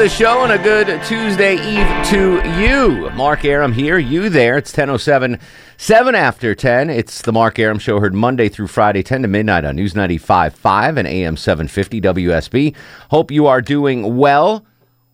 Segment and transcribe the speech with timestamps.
[0.00, 3.10] The show and a good Tuesday Eve to you.
[3.10, 4.56] Mark Arum here, you there.
[4.56, 5.38] It's 10.07,
[5.76, 6.88] 7 after 10.
[6.88, 10.96] It's the Mark Arum Show heard Monday through Friday, 10 to midnight on News 95.5
[10.96, 12.74] and AM 750 WSB.
[13.10, 14.64] Hope you are doing well.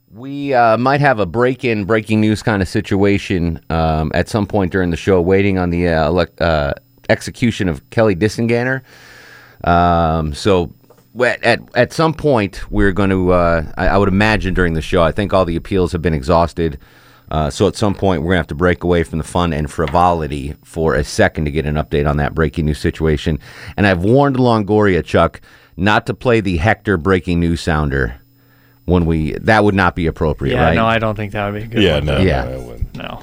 [0.08, 4.70] We uh, might have a break-in, breaking news kind of situation um, at some point
[4.70, 6.74] during the show, waiting on the uh, uh,
[7.08, 8.82] execution of Kelly Gissendaner.
[9.64, 10.72] Um, so
[11.20, 14.82] at, at at some point we're going to uh, I, I would imagine during the
[14.82, 16.78] show I think all the appeals have been exhausted
[17.30, 19.52] uh, so at some point we're going to have to break away from the fun
[19.52, 23.38] and frivolity for a second to get an update on that breaking news situation
[23.76, 25.40] and I've warned Longoria Chuck
[25.76, 28.20] not to play the Hector breaking news sounder
[28.84, 31.58] when we that would not be appropriate Yeah, right no, I don't think that would
[31.58, 31.82] be a good.
[31.82, 32.04] Yeah, one.
[32.06, 32.44] no, Yeah.
[32.44, 32.96] no, it wouldn't.
[32.96, 33.22] no.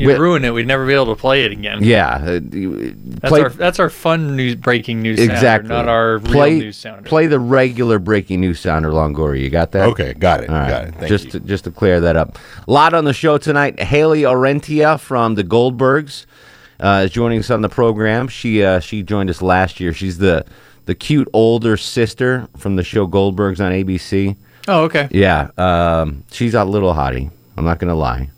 [0.00, 0.54] You'd Wait- ruin it.
[0.54, 1.82] We'd never be able to play it again.
[1.82, 6.20] yeah uh, That's play- our that's our fun news breaking news sounder, exactly not our
[6.20, 7.02] play real news sounder.
[7.08, 10.50] play the regular breaking news sounder Longoria you got that Okay, got it.
[10.50, 10.68] All right.
[10.70, 10.94] Got it.
[10.94, 11.30] Thank just you.
[11.32, 12.38] To, just to clear that up.
[12.66, 13.80] A lot on the show tonight.
[13.80, 16.26] Hayley Orrantia from the Goldbergs
[16.80, 18.28] uh, is joining us on the program.
[18.28, 19.92] She uh, she joined us last year.
[19.92, 20.46] She's the
[20.86, 24.36] the cute older sister from the show Goldbergs on ABC.
[24.68, 25.08] oh, okay.
[25.10, 27.30] Yeah, um, she's a little hottie.
[27.56, 28.30] I'm not gonna lie.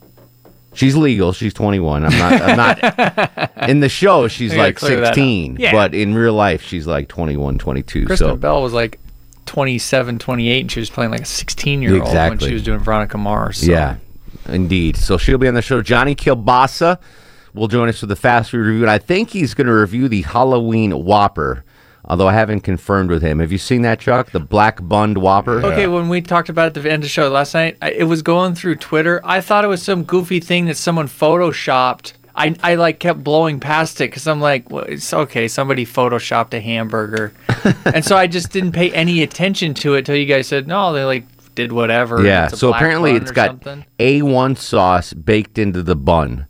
[0.73, 1.33] She's legal.
[1.33, 2.05] She's 21.
[2.05, 2.43] I'm not.
[2.43, 3.53] I'm not.
[3.69, 5.15] in the show, she's like clear that up.
[5.15, 5.73] 16, Yeah.
[5.73, 8.07] but in real life, she's like 21, 22.
[8.07, 9.01] Kristen so Bell was like
[9.47, 12.79] 27, 28, and she was playing like a 16 year old when she was doing
[12.79, 13.59] Veronica Mars.
[13.59, 13.71] So.
[13.71, 13.97] Yeah,
[14.49, 14.97] indeed.
[14.97, 15.83] So she'll be on the show.
[15.83, 16.99] Johnny Kilbasa
[17.53, 20.09] will join us for the fast food review, and I think he's going to review
[20.09, 21.65] the Halloween Whopper.
[22.11, 23.39] Although I haven't confirmed with him.
[23.39, 24.33] Have you seen that, Chuck?
[24.33, 25.65] The black bund Whopper.
[25.65, 27.93] Okay, when we talked about it at the end of the show last night, I,
[27.93, 29.21] it was going through Twitter.
[29.23, 32.15] I thought it was some goofy thing that someone photoshopped.
[32.35, 35.47] I, I like kept blowing past it because I'm like, well, it's okay.
[35.47, 37.33] Somebody photoshopped a hamburger,
[37.85, 40.93] and so I just didn't pay any attention to it till you guys said no.
[40.93, 42.25] They like did whatever.
[42.25, 42.47] Yeah.
[42.47, 43.85] it's a So black apparently bun it's or got something.
[44.01, 46.49] A1 sauce baked into the bun.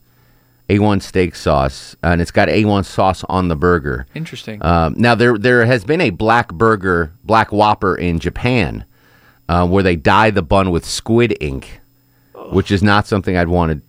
[0.70, 4.06] A1 steak sauce, and it's got A1 sauce on the burger.
[4.14, 4.62] interesting.
[4.64, 8.84] Um, now there there has been a black burger, black Whopper in Japan,
[9.48, 11.80] uh, where they dye the bun with squid ink,
[12.52, 13.82] which is not something I'd want to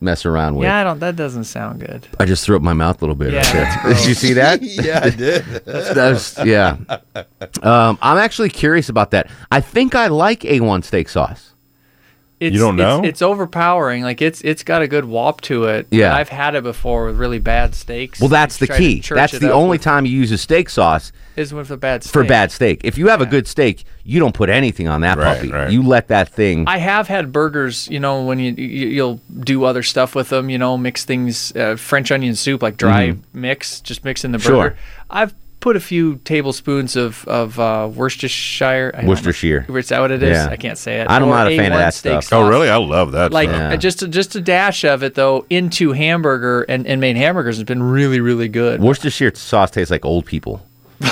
[0.00, 0.66] mess around with.
[0.66, 1.00] yeah, I don't.
[1.00, 2.06] That doesn't sound good.
[2.20, 3.32] I just threw up my mouth a little bit.
[3.32, 3.94] Yeah, right there.
[3.94, 4.62] Did you see that?
[4.62, 5.44] yeah, I did.
[5.64, 6.76] That's yeah.
[7.62, 9.28] Um, I'm actually curious about that.
[9.50, 11.54] I think I like A1 steak sauce.
[12.40, 13.02] It's, don't know?
[13.04, 14.02] It's, overpowering.
[14.02, 15.86] Like it's it's got a good wop to it.
[15.90, 16.14] Yeah.
[16.14, 18.20] I've had it before with really bad steaks.
[18.20, 19.00] Well, that's the key.
[19.00, 22.12] That's the only with- time you use a steak sauce is with a bad steak.
[22.12, 22.80] for bad steak.
[22.84, 25.52] If you have a good steak, you don't put anything on that Right, puppy.
[25.52, 25.70] right.
[25.70, 26.64] You let that thing.
[26.66, 30.50] I have had burgers, you know, when you, you you'll do other stuff with them,
[30.50, 34.38] you know, mix things, uh, French onion soup, like dry mix, just mix in the
[34.38, 34.46] Mm-hmm.
[34.48, 34.62] Sure.
[34.70, 34.76] burger.
[35.10, 35.34] I've
[35.68, 38.90] put a few tablespoons of of uh, Worcestershire.
[38.94, 39.10] I don't know.
[39.10, 39.66] Worcestershire.
[39.68, 40.30] Is that what it is?
[40.30, 40.48] Yeah.
[40.48, 41.06] I can't say it.
[41.10, 42.38] I'm Or not a fan of that steak stuff.
[42.38, 42.70] Oh, really?
[42.70, 43.32] I love that.
[43.32, 43.50] Like.
[43.50, 43.76] Yeah.
[43.76, 47.64] just a, just a dash of it though into hamburger and, and made hamburgers has
[47.64, 48.80] been really really good.
[48.80, 50.66] Worcestershire sauce tastes like old people.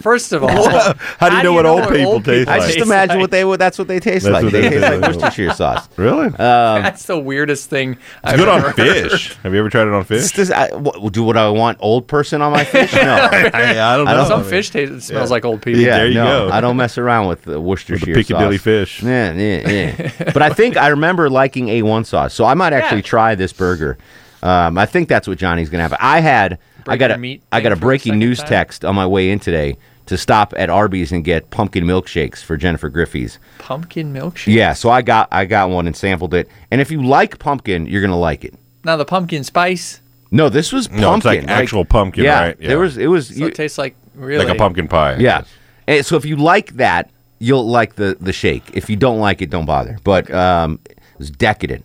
[0.00, 0.48] First of all,
[1.18, 2.60] How do you know what old people taste like?
[2.62, 3.60] I just imagine what they would.
[3.60, 4.44] That's what they taste That's like.
[4.44, 5.14] what They they taste taste like like.
[5.22, 5.88] Worcestershire sauce.
[5.98, 6.28] really?
[6.30, 7.96] That's the weirdest thing.
[8.24, 9.34] I've it's good ever on fish.
[9.42, 10.22] Have you ever tried it on fish?
[10.22, 12.92] It's just, I, what, do what I want old person on my fish?
[12.92, 13.00] No.
[13.02, 14.10] I, I don't know.
[14.10, 14.16] I know.
[14.16, 15.80] don't- Some I mean, fish taste it smells like old people.
[15.80, 16.54] yeah, there you no, go.
[16.54, 18.64] I don't mess around with the Worcestershire With the Piccadilly sauce.
[18.64, 19.02] fish.
[19.02, 20.30] Yeah, yeah, yeah.
[20.32, 23.02] but I think I remember liking A1 sauce, so I might actually Yeah.
[23.02, 23.98] try this burger.
[24.42, 25.94] Um, I think that's what Johnny's gonna have.
[26.00, 28.18] I had I Break got your a meat I got thing a for a breaking
[28.18, 28.48] news time?
[28.48, 29.76] text on my way in today.
[30.06, 33.38] to stop at Arby's and get pumpkin milkshakes for Jennifer Griffey's.
[33.58, 34.52] Pumpkin milkshake.
[34.52, 36.48] Yeah, so I got I got one and sampled it.
[36.72, 38.54] And if you like pumpkin, you're gonna like it.
[38.84, 40.00] Now the pumpkin spice.
[40.32, 41.02] No, this was pumpkin.
[41.02, 42.56] No, it's like actual pumpkin, yeah, right?
[42.58, 42.68] Yeah.
[42.68, 45.16] There was it was So you- it tastes like really like a pumpkin pie.
[45.18, 45.44] Yeah.
[45.86, 48.64] And so if you like that, you'll like the the shake.
[48.74, 49.98] If you don't like it, don't bother.
[50.02, 51.84] But um, it was decadent.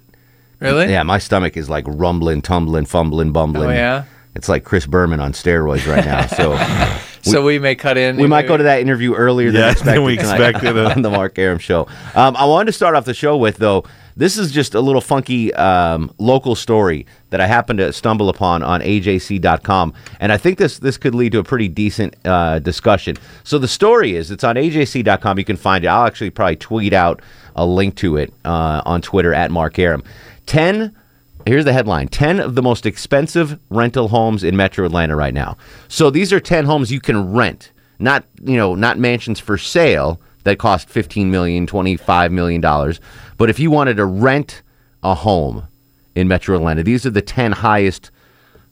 [0.60, 0.90] Really?
[0.90, 3.70] Yeah, my stomach is like rumbling, tumbling, fumbling, bumbling.
[3.70, 4.04] Oh yeah.
[4.38, 6.28] It's like Chris Berman on steroids right now.
[6.28, 6.58] So
[7.30, 8.18] so we may cut in.
[8.18, 10.94] we might go to that interview earlier than Yeah, expected than we expected, uh.
[10.96, 11.88] on the Mark Arum show.
[12.16, 13.84] Um, I wanted to start off the show with though.
[14.16, 18.64] This is just a little funky um, local story that I happened to stumble upon
[18.64, 23.18] on AJC.com, and I think this this could lead to a pretty decent uh, discussion.
[23.44, 25.38] So the story is it's on AJC.com.
[25.38, 25.88] You can find it.
[25.88, 27.22] I'll actually probably tweet out
[27.56, 30.04] a link to it uh, on Twitter at Mark Arum.
[30.48, 30.96] Ten
[31.48, 35.58] Here's the headline 10 of the most expensive rental homes in metro Atlanta right now.
[35.88, 40.20] So these are 10 homes you can rent, not, you know, not mansions for sale
[40.44, 43.00] that cost 15 million, 25 million dollars,
[43.38, 44.62] but if you wanted to rent
[45.04, 45.68] a home
[46.16, 48.12] in metro Atlanta, these are the 10 highest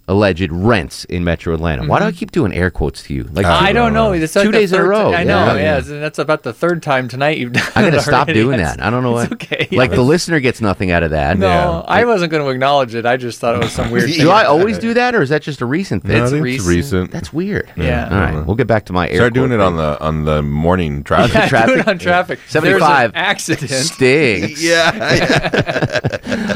[0.08, 1.84] alleged rents in metro Atlanta.
[1.88, 3.24] Why do I keep doing air quotes to you?
[3.24, 4.12] Like I don't know.
[4.14, 5.10] It's Two like days in a row.
[5.10, 5.56] ti- I Yeah, know.
[5.56, 5.64] yeah.
[5.78, 7.64] Yeah, that's about the third time tonight you've done.
[7.76, 8.80] I'm going it to stop doing that.
[8.82, 9.34] I don't know it's what.
[9.44, 9.68] Okay.
[9.76, 11.38] Like the listener gets nothing out of that.
[11.40, 11.80] No, Yeah.
[11.88, 13.06] I wasn't going to acknowledge it.
[13.06, 14.20] I just thought it was some weird thing.
[14.20, 16.12] Do I always do that, or is that just a recent thing?
[16.18, 16.76] No, I It's think it's recent.
[16.76, 17.12] recent.
[17.12, 17.72] That's weird.
[17.76, 18.08] Yeah.
[18.10, 19.18] All right, we'll get back to my air quotes.
[19.20, 21.34] Start doing quote it on the on the morning traffic.
[21.36, 21.78] Yeah, do traffic.
[21.80, 22.40] it on traffic.
[22.48, 23.12] 75.
[23.16, 23.72] accident.
[23.72, 24.62] Stinks.
[24.64, 26.10] yeah.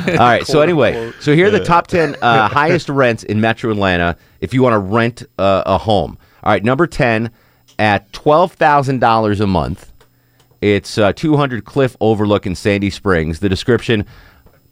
[0.09, 0.45] All right.
[0.45, 4.53] So anyway, so here are the top ten uh, highest rents in Metro Atlanta if
[4.53, 6.17] you want to rent uh, a home.
[6.43, 7.31] All right, number ten
[7.77, 9.91] at twelve thousand dollars a month.
[10.61, 13.39] It's uh, two hundred Cliff Overlook in Sandy Springs.
[13.39, 14.05] The description.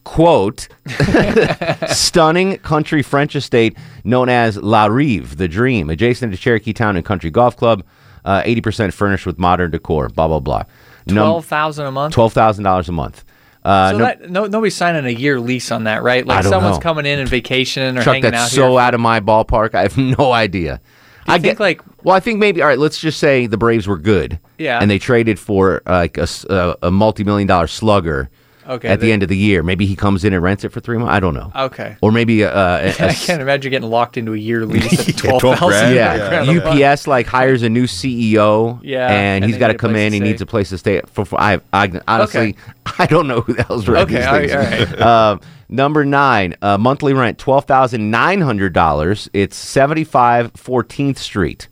[0.03, 0.69] Quote,
[1.87, 7.03] stunning country French estate known as La Rive, the Dream, adjacent to Cherokee Town and
[7.05, 7.83] Country Golf Club,
[8.23, 10.63] uh, 80% furnished with modern decor, blah, blah, blah.
[11.07, 12.15] Num- Twelve thousand a month.
[12.15, 13.25] $12,000 a month.
[13.67, 16.25] Uh, So no- that, no, nobody's signing a year lease on that, right?
[16.25, 16.81] Like someone's know.
[16.81, 18.79] coming in and vacationing or Chuck, hanging that's out so here.
[18.79, 19.75] out of my ballpark.
[19.75, 20.79] I have no idea.
[21.27, 22.79] I think, get like- well, I think maybe all right.
[22.79, 24.79] Let's just say the Braves were good, Yeah.
[24.81, 28.29] and they traded for uh, like a multi-million dollar slugger.
[28.67, 30.79] Okay, at the end of the year, maybe he comes in and rents it for
[30.79, 31.13] three months.
[31.13, 31.51] I don't know.
[31.55, 31.95] Okay.
[32.01, 34.99] or maybe a, a, a- a I can't imagine getting locked into a year lease
[34.99, 35.93] at Yeah, twelve 12 thousand.
[35.93, 36.47] grand.
[36.75, 38.79] yeah, UPS like hires a new CEO.
[38.83, 40.13] Yeah, and and he's got to come in.
[40.13, 41.01] He needs a place to stay.
[41.07, 42.55] For, for I, I honestly,
[42.99, 44.49] I don't know who the hell's running Okay, these all right,
[44.87, 45.01] things.
[45.01, 45.31] all right.
[45.31, 49.29] Um, number nine, uh, monthly rent twelve thousand nine hundred dollars.
[49.33, 51.67] It's seventy five Fourteenth Street.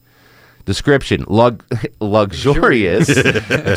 [0.66, 1.64] Description: lug-
[2.00, 3.08] luxurious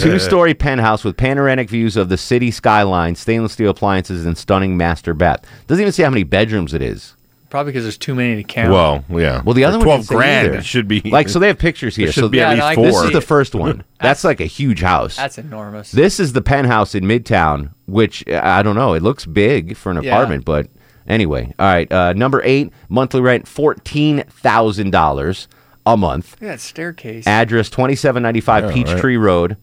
[0.02, 5.14] two-story penthouse with panoramic views of the city skyline, stainless steel appliances, and stunning master
[5.14, 5.44] bath.
[5.66, 7.14] Doesn't even say how many bedrooms it is.
[7.50, 8.70] Probably because there's too many to count.
[8.72, 9.40] Well, yeah.
[9.42, 10.58] Well, the other For one twelve didn't say grand either.
[10.58, 12.08] it should be Like, so they have pictures here.
[12.08, 13.04] It should so be Yeah, at no, I least can this four.
[13.06, 13.84] is the first one.
[14.00, 15.16] That's like a huge house.
[15.16, 15.90] that's enormous.
[15.92, 18.92] This is the penthouse in Midtown, which uh, I don't know.
[18.94, 20.12] It looks big for an Yeah.
[20.14, 20.68] apartment, but
[21.06, 21.54] anyway.
[21.58, 21.90] All right.
[21.90, 25.48] Uh, number eight, monthly rent fourteen thousand dollars
[25.92, 26.40] a month.
[26.40, 27.26] Look at staircase.
[27.26, 29.56] Address twenty seven ninety five Yeah, Peachtree Road.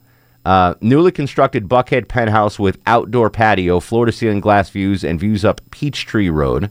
[0.43, 5.43] Uh, newly constructed Buckhead penthouse with outdoor patio, floor to ceiling glass views, and views
[5.43, 6.69] up Peachtree Road.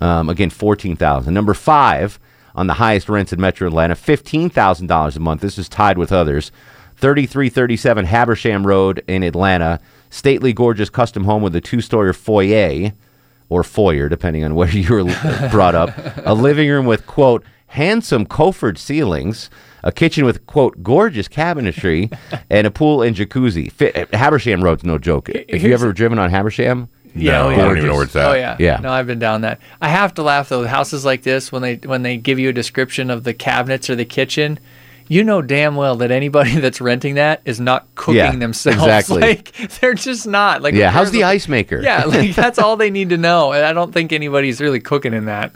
[0.00, 1.34] Um, again, fourteen thousand.
[1.34, 2.18] Number five
[2.54, 5.40] on the highest rents in Metro Atlanta, fifteen thousand dollars a month.
[5.40, 6.52] This is tied with others.
[6.96, 9.80] Thirty-three thirty-seven Habersham Road in Atlanta.
[10.10, 12.92] Stately, gorgeous custom home with a two-story foyer
[13.52, 15.90] or foyer, depending on where you were brought up.
[16.24, 19.50] A living room with quote handsome coffered ceilings.
[19.84, 22.16] A kitchen with quote gorgeous cabinetry,
[22.48, 23.70] and a pool and jacuzzi.
[23.72, 25.28] Fi- Habersham Road's no joke.
[25.28, 28.04] If you Here's ever driven on Habersham, Yeah, No, oh, I don't even know where
[28.04, 28.30] it's at.
[28.30, 28.76] Oh yeah, Yeah.
[28.80, 29.58] No, I've been down that.
[29.80, 30.64] I have to laugh though.
[30.68, 33.96] Houses like this, when they when they give you a description of the cabinets or
[33.96, 34.60] the kitchen,
[35.12, 38.78] you know damn well that anybody that's renting that is not cooking Yeah, themselves.
[38.82, 39.20] exactly.
[39.20, 40.62] Like they're just not.
[40.62, 40.90] Like yeah.
[40.90, 41.82] How's the a- ice maker?
[41.82, 43.52] Yeah, like that's all they need to know.
[43.52, 45.54] And I don't think anybody's really cooking in that.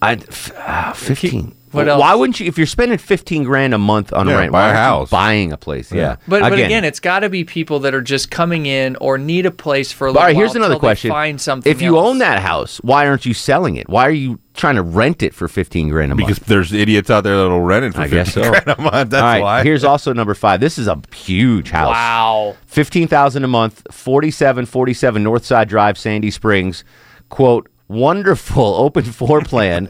[0.00, 0.18] I
[0.56, 1.54] ah, fifteen.
[1.74, 2.00] What else?
[2.00, 2.46] Why wouldn't you?
[2.46, 4.82] If you're spending fifteen grand a month on Yeah, rent, buy why a aren't you
[5.00, 5.10] house.
[5.10, 5.92] buying a place.
[5.92, 9.18] Yeah, But but again, it's got to be people that are just coming in or
[9.18, 11.10] need a place for a little right, here's while another question.
[11.10, 11.70] Find something.
[11.70, 12.06] if you else.
[12.08, 13.88] own that house, why aren't you selling it?
[13.88, 16.28] Why are you trying to rent it for fifteen grand a month?
[16.28, 18.50] because there's idiots out there that'll rent it for I guess 50 so.
[18.50, 19.10] grand a month.
[19.10, 19.62] That's All right, why.
[19.64, 20.60] here's also number five.
[20.60, 21.90] This is a huge house.
[21.90, 26.84] wow, Fifteen thousand a month, forty-seven forty-seven Northside Drive, Sandy Springs.
[27.30, 29.86] Quote: Wonderful open floor plan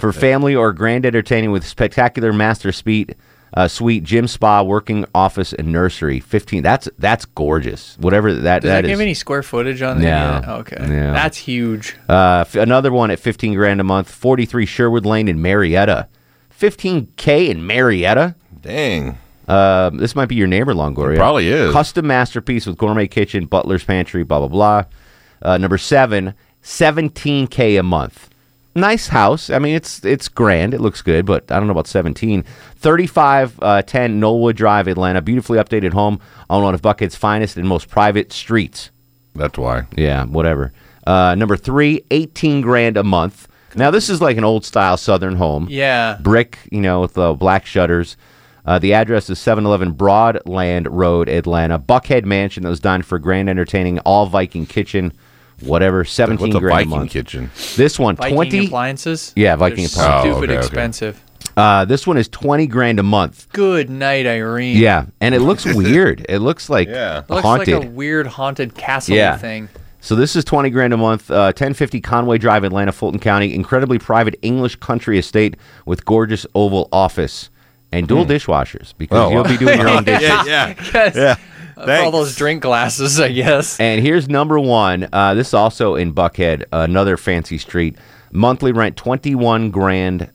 [0.00, 3.14] for family or grand entertaining with spectacular master suite,
[3.54, 6.20] uh, suite, gym, spa, working office, and nursery.
[6.20, 6.62] Fifteen.
[6.62, 7.96] That's that's gorgeous.
[7.98, 8.90] Whatever that does that that is.
[8.90, 10.40] give any square footage on there?
[10.42, 10.54] No.
[10.60, 11.12] Okay, No.
[11.12, 11.96] that's huge.
[12.08, 16.08] Uh, f- another one at 15 grand a month, 43 Sherwood Lane in Marietta.
[16.60, 18.34] 15K in Marietta.
[18.60, 19.18] Dang.
[19.46, 21.16] Uh, this might be your neighbor, Longoria.
[21.16, 21.72] probably is.
[21.72, 24.84] Custom masterpiece with gourmet kitchen, butler's pantry, blah, blah, blah.
[25.40, 28.28] Uh, number seven, 17K a month.
[28.74, 29.50] Nice house.
[29.50, 30.72] I mean, it's it's grand.
[30.72, 32.44] It looks good, but I don't know about 17.
[32.76, 35.20] 3510 Knollwood Drive, Atlanta.
[35.20, 38.90] Beautifully updated home on one of Buckhead's finest and most private streets.
[39.34, 39.86] That's why.
[39.96, 40.72] Yeah, whatever.
[41.06, 43.48] Uh, number three, 18 grand a month.
[43.74, 45.66] Now, this is like an old style southern home.
[45.70, 46.18] Yeah.
[46.20, 48.16] Brick, you know, with uh, black shutters.
[48.64, 51.78] Uh, the address is 711 Broadland Road, Atlanta.
[51.78, 55.12] Buckhead Mansion that was designed for grand entertaining, all Viking kitchen,
[55.60, 57.10] whatever, 17 What's a grand a Viking month.
[57.10, 57.50] kitchen?
[57.76, 58.66] This one, Viking 20.
[58.66, 59.32] appliances.
[59.36, 60.30] Yeah, Viking They're appliances.
[60.30, 60.66] Oh, Stupid okay, okay.
[60.66, 61.22] expensive.
[61.56, 63.48] Uh, this one is 20 grand a month.
[63.52, 64.76] Good night, Irene.
[64.76, 66.24] Yeah, and it looks weird.
[66.28, 67.22] It looks like Yeah.
[67.28, 67.74] Looks haunted.
[67.74, 69.36] like a weird haunted castle Yeah.
[69.36, 69.68] thing.
[70.00, 73.52] So this is 20 grand a month, uh, 1050 Conway Drive, Atlanta, Fulton County.
[73.52, 77.50] Incredibly private English country estate with gorgeous oval office
[77.90, 79.48] and dual dishwashers because Oh, you'll wow.
[79.50, 80.28] be doing your own dishes.
[80.46, 80.74] yeah.
[80.94, 81.16] Yes.
[81.16, 81.34] Yeah.
[81.86, 83.78] For all those drink glasses, I guess.
[83.80, 85.08] And here's number one.
[85.12, 87.96] Uh, this is also in Buckhead, another fancy street.
[88.32, 90.30] Monthly rent 21 grand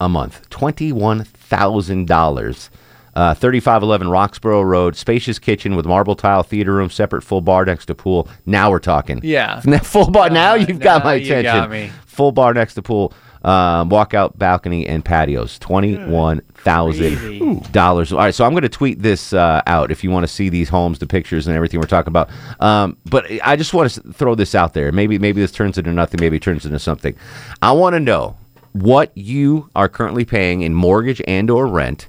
[0.00, 0.48] a month.
[0.50, 2.68] $21,000.
[3.14, 7.86] Uh, 3511 Roxborough Road, spacious kitchen with marble tile theater room, separate full bar next
[7.86, 8.28] to pool.
[8.46, 9.20] Now we're talking.
[9.24, 9.60] Yeah.
[9.82, 10.30] full bar.
[10.30, 11.42] Now you've got my attention.
[11.42, 11.90] got.
[12.06, 15.58] Full bar next to pool, um, walkout balcony and patios.
[15.58, 18.12] Twenty-one thousand dollars.
[18.12, 20.48] All right, so I'm going to tweet this uh, out if you want to see
[20.48, 22.30] these homes, the pictures, and everything we're talking about.
[22.60, 24.92] Um, but I just want to throw this out there.
[24.92, 26.20] Maybe maybe this turns into nothing.
[26.20, 27.14] Maybe it turns into something.
[27.62, 28.36] I want to know
[28.72, 32.08] what you are currently paying in mortgage and or rent,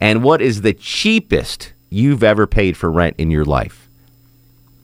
[0.00, 3.79] and what is the cheapest you've ever paid for rent in your life.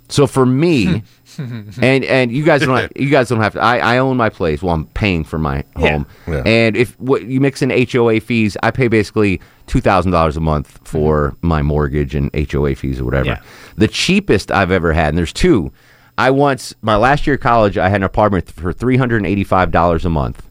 [0.08, 1.02] So for me,
[1.38, 3.60] and and you guys don't you guys don't have to.
[3.60, 4.62] I, I own my place.
[4.62, 5.90] Well, I'm paying for my Yeah.
[5.90, 6.42] home, Yeah.
[6.46, 10.40] and if what you mix in HOA fees, I pay basically two thousand dollars a
[10.40, 13.26] month for my mortgage and HOA fees or whatever.
[13.30, 13.40] Yeah.
[13.76, 15.72] The cheapest I've ever had, and there's two.
[16.18, 19.26] I once my last year of college, I had an apartment for three hundred and
[19.26, 20.46] eighty five dollars a month,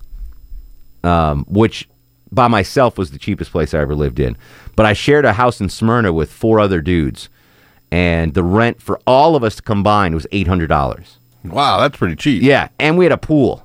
[1.03, 1.87] um, which
[2.31, 4.35] by myself was the cheapest place I ever lived in.
[4.75, 7.29] But I shared a house in Smyrna with four other dudes,
[7.91, 11.19] and the rent for all of us combined was eight hundred dollars.
[11.43, 12.41] Wow, that's pretty cheap.
[12.43, 13.63] Yeah, and we had a pool,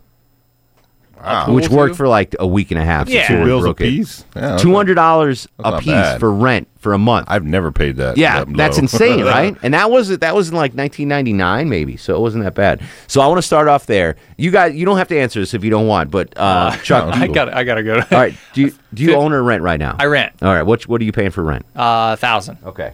[1.22, 1.52] Wow.
[1.52, 1.96] which worked too?
[1.98, 3.08] for like a week and a half.
[3.08, 3.22] Yeah.
[3.22, 3.84] before Two bills a broke it.
[3.84, 4.24] piece.
[4.34, 6.20] Yeah, Two hundred dollars a piece bad.
[6.20, 7.26] for rent for a month.
[7.28, 8.16] I've never paid that.
[8.16, 9.54] yeah, that that's insane, right?
[9.62, 11.98] And that was it, that was in like 1999, maybe.
[11.98, 12.80] So it wasn't that bad.
[13.06, 14.16] So I want to start off there.
[14.38, 17.14] You guys, you don't have to answer this if you don't want, but uh, Chuck,
[17.14, 17.96] I got I gotta go.
[17.96, 18.34] all right.
[18.54, 19.96] Do you do you own or rent right now?
[19.98, 20.62] I rent All right.
[20.62, 21.66] What what are you paying for rent?
[21.74, 22.58] a thousand.
[22.64, 22.92] Okay.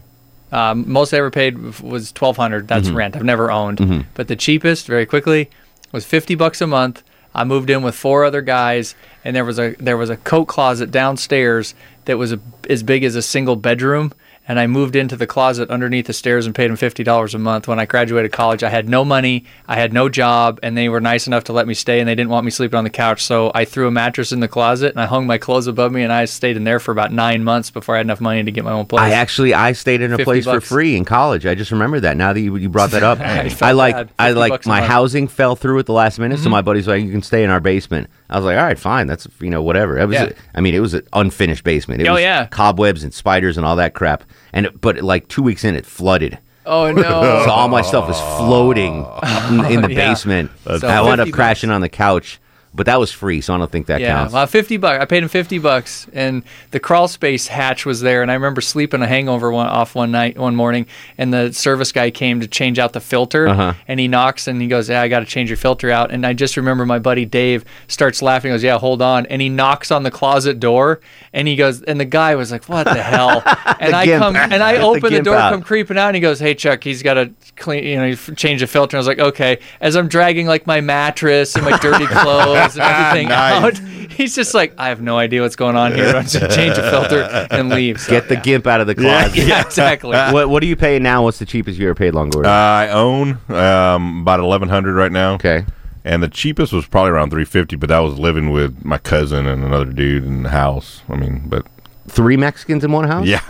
[0.52, 2.68] Um, most I ever paid was twelve hundred.
[2.68, 2.96] That's Mm-hmm.
[2.96, 3.16] rent.
[3.16, 4.06] I've never owned.
[4.14, 5.50] But the cheapest, very quickly,
[5.92, 7.02] was fifty bucks a month.
[7.34, 10.46] I moved in with four other guys, and there was a there was a coat
[10.46, 11.74] closet downstairs
[12.06, 14.12] that was a, as big as a single bedroom.
[14.48, 17.38] And I moved into the closet underneath the stairs and paid them fifty dollars a
[17.38, 17.68] month.
[17.68, 21.00] When I graduated college, I had no money, I had no job, and they were
[21.00, 23.24] nice enough to let me stay, and they didn't want me sleeping on the couch.
[23.24, 26.02] So I threw a mattress in the closet, and I hung my clothes above me,
[26.02, 28.50] and I stayed in there for about nine months before I had enough money to
[28.50, 29.02] get my own place.
[29.02, 31.46] I actually I stayed in a 50 place for free in college.
[31.46, 32.16] I just remember that.
[32.16, 34.08] Now that you, you brought that up, I I like.
[34.18, 34.80] I like my.
[34.80, 34.86] Mm-hmm.
[34.86, 36.38] housing fell through at the last minute.
[36.38, 38.78] So my buddy's like, "You can stay in our basement." I was like, "All right,
[38.78, 39.06] fine.
[39.06, 40.14] That's you know whatever." It was.
[40.14, 40.30] Yeah.
[40.54, 42.00] I mean, it was an unfinished basement.
[42.02, 42.47] It Oh, was yeah.
[42.47, 44.25] cobwebs and spiders and all that crap.
[44.52, 46.38] And it, but like two weeks in, it flooded.
[46.66, 47.02] oh no!
[47.02, 49.04] So all my stuff was floating
[49.50, 50.09] in, in the Yeah.
[50.11, 50.50] basement.
[50.64, 52.40] So I wound up crashing on the couch,
[52.76, 54.35] but that was free, so I don't think that Yeah, counts.
[54.35, 55.02] well, fifty bucks.
[55.02, 58.23] I paid him fifty bucks, and the crawl space hatch was there.
[58.23, 60.87] And I remember sleeping a hangover one off one night, one morning,
[61.18, 63.49] and the service guy came to change out the filter.
[63.49, 63.75] Uh-huh.
[63.88, 66.26] And he knocks and he goes, "Yeah, I got to change your filter out." And
[66.26, 68.50] I just remember my buddy Dave starts laughing.
[68.50, 71.00] He goes, "Yeah, hold on." And he knocks on the closet door,
[71.33, 73.42] and he goes, and the guy was like, "What the hell?"
[73.80, 74.23] And I gimp.
[74.23, 75.52] come and I The open the gimp door, out.
[75.52, 78.61] come creeping out, and he goes, "Hey Chuck, he's got to clean, you know, change
[78.61, 81.76] the filter." And I was like, "Okay." As I'm dragging like my mattress and my
[81.78, 83.62] dirty clothes and everything Nice.
[83.62, 83.78] out,
[84.11, 86.90] he's just like, "I have no idea what's going on here." I'm just change a
[86.90, 88.00] filter and leave.
[88.00, 88.40] So, Get the yeah.
[88.42, 89.37] gimp out of the closet.
[89.46, 90.11] Yeah, exactly.
[90.11, 91.23] what What are you paying now?
[91.23, 92.46] What's the cheapest you ever paid, Longoria?
[92.46, 95.35] Uh, I own um, about eleven hundred right now.
[95.35, 95.64] okay.
[96.04, 99.46] And the cheapest was probably around three fifty, but that was living with my cousin
[99.46, 101.02] and another dude in the house.
[101.08, 101.66] I mean, but
[102.08, 103.26] Three Mexicans in one house?
[103.26, 103.40] yeah,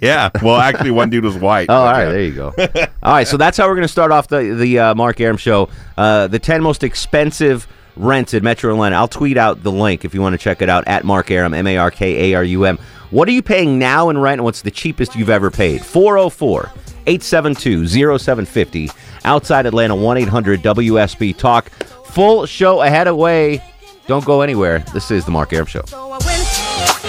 [0.00, 0.30] yeah.
[0.40, 1.66] Well, actually, one dude was white.
[1.68, 2.10] Oh, all but, right, yeah.
[2.12, 2.54] there you go.
[3.02, 5.36] all right, so that's how we're going to start off the the uh, Mark Arum
[5.36, 5.68] show.
[5.98, 7.66] Uh, the ten most expensive
[7.96, 8.96] rents in Metro Atlanta.
[8.96, 11.54] I'll tweet out the link if you want to check it out at Mark Arum,
[11.54, 12.78] M A R K A R U M.
[13.10, 15.84] What are you paying now in rent, and what's the cheapest you've ever paid?
[15.84, 16.70] 404
[17.06, 17.86] 872
[18.18, 18.90] 0750.
[19.24, 21.70] Outside Atlanta, 1 800 WSB Talk.
[22.06, 23.62] Full show ahead of way.
[24.06, 24.80] Don't go anywhere.
[24.92, 25.82] This is the Mark Arum Show.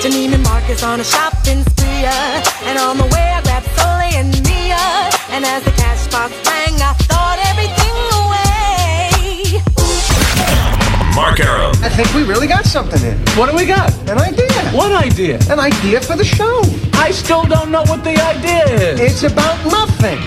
[0.01, 2.06] Janine and Marcus on a shopping spree.
[2.06, 5.10] uh, And on the way, I grabbed Sully and Mia.
[5.30, 8.25] And as the cash box rang, I thought everything.
[11.15, 11.72] Mark Arum.
[11.81, 13.17] I think we really got something in.
[13.38, 13.93] What do we got?
[14.10, 14.51] An idea.
[14.72, 15.39] What idea?
[15.50, 16.62] An idea for the show.
[16.91, 19.00] I still don't know what the idea is.
[19.00, 20.19] It's about nothing.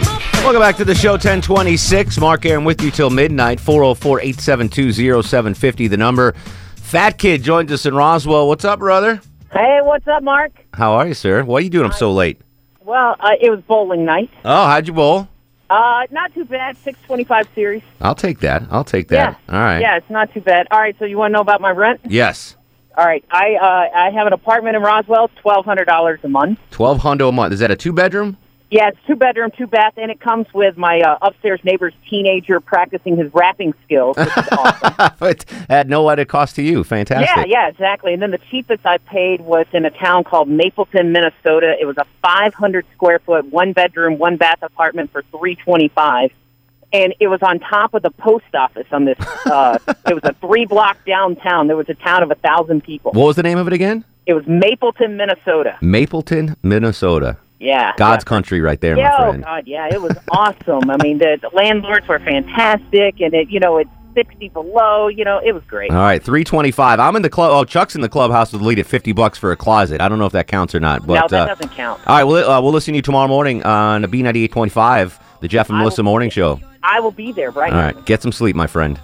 [0.43, 2.19] Welcome back to the show 1026.
[2.19, 3.61] Mark Arum with you till midnight.
[3.61, 6.33] 404 872 0750, the number.
[6.77, 8.49] Fat Kid joins us in Roswell.
[8.49, 9.21] What's up, brother?
[9.53, 10.53] Hey, what's up, Mark?
[10.73, 11.45] How are you, sir?
[11.45, 12.41] Why are you doing up so late?
[12.81, 14.31] Well, uh, it was bowling night.
[14.43, 15.29] Oh, how'd you bowl?
[15.71, 16.77] Uh, not too bad.
[16.79, 17.83] Six twenty-five series.
[18.01, 18.63] I'll take that.
[18.71, 19.39] I'll take that.
[19.49, 19.81] All right.
[19.81, 20.67] Yeah, it's not too bad.
[20.71, 22.01] All right, so you want to know about my rent?
[22.07, 22.57] Yes.
[22.97, 26.59] All right, I uh, I have an apartment in Roswell, twelve hundred dollars a month.
[26.71, 27.53] 12 hundo a month.
[27.53, 28.37] Is that a two bedroom?
[28.71, 32.61] Yeah, it's two bedroom, two bath, and it comes with my uh, upstairs neighbor's teenager
[32.61, 34.19] practicing his rapping skills.
[34.19, 35.17] Which is awesome.
[35.19, 36.85] but at no added cost to you.
[36.85, 37.29] Fantastic.
[37.35, 38.13] Yeah, yeah, exactly.
[38.13, 41.77] And then the cheapest I paid was in a town called Mapleton, Minnesota.
[41.81, 46.31] It was a 500 square foot, one bedroom, one bath apartment for 325.
[46.93, 49.19] And it was on top of the post office on this.
[49.49, 51.69] Uh, it was a three block downtown.
[51.69, 53.13] There was a town of a thousand people.
[53.13, 54.05] What was the name of it again?
[54.27, 55.79] It was Mapleton, Minnesota.
[55.81, 57.39] Mapleton, Minnesota.
[57.61, 57.93] Yeah.
[57.97, 59.45] God's country right there, yeah, my friend.
[59.45, 59.47] oh.
[59.47, 60.91] God, yeah, it was awesome.
[60.91, 65.09] I mean, the, the landlords were fantastic, and it, you know, it's 60 below.
[65.09, 65.91] You know, it was great.
[65.91, 67.01] All right, 325.
[67.01, 67.51] I'm in the club.
[67.53, 70.01] Oh, Chuck's in the clubhouse with the lead at 50 bucks for a closet.
[70.01, 71.07] I don't know if that counts or not.
[71.07, 72.01] But, no, that uh, doesn't count.
[72.07, 75.69] All right, we'll, uh, we'll listen to you tomorrow morning on the B98.5, the Jeff
[75.69, 76.61] and Melissa Morning Show.
[76.83, 79.01] I will be there right All right, get some sleep, my friend.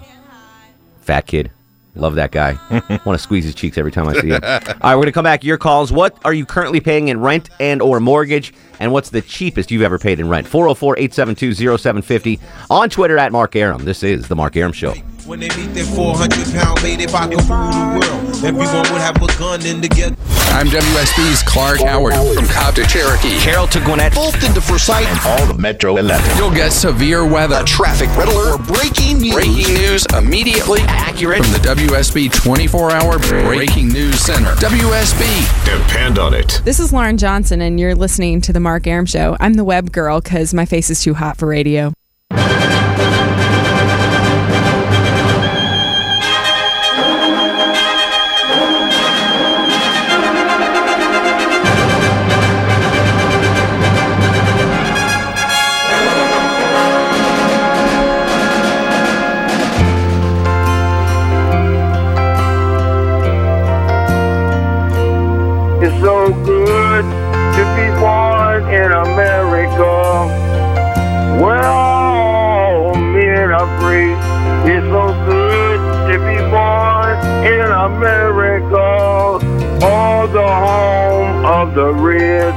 [1.01, 1.51] Fat kid.
[1.95, 2.57] Love that guy.
[3.05, 4.41] Want to squeeze his cheeks every time I see him.
[4.43, 5.91] All right, we're going to come back to your calls.
[5.91, 8.53] What are you currently paying in rent and or mortgage?
[8.79, 10.45] And what's the cheapest you've ever paid in rent?
[10.47, 13.85] 404-872-0750 on Twitter at Mark Arum.
[13.85, 14.93] This is the Mark Arum Show.
[15.25, 19.01] When they meet their 400 pound weight, if I could rule the world, everyone would
[19.01, 20.15] have a gun in together.
[20.53, 23.39] I'm WSB's Clark Howard from Cobb to Cherokee.
[23.39, 24.13] Carroll to Gwinnett.
[24.13, 25.07] Fulton to Forsyth.
[25.07, 26.37] And all of Metro 11.
[26.37, 28.67] You'll get severe weather, Traffic red alert.
[28.67, 29.33] Breaking news.
[29.33, 31.43] breaking news immediately Accurate.
[31.43, 34.51] from the WSB 24-hour Breaking News Center.
[34.55, 35.65] WSB.
[35.65, 36.61] Depend on it.
[36.63, 39.35] This is Lauren Johnson, and you're listening to The Mark Arum Show.
[39.39, 41.93] I'm the web girl because my face is too hot for radio.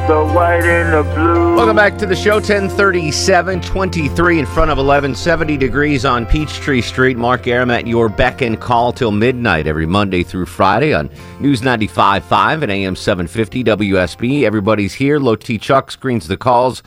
[0.09, 1.55] The white, and the blue.
[1.55, 2.37] Welcome back to the show.
[2.37, 7.19] 1037, 23 in front of 1170 degrees on Peachtree Street.
[7.19, 11.61] Mark Arum at your beck and call till midnight every Monday through Friday on News
[11.61, 14.45] 95.5 and AM 750 WSB.
[14.45, 15.19] Everybody's here.
[15.19, 16.83] Low T Chuck screens the calls.